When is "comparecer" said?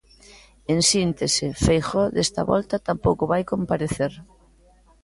3.53-4.13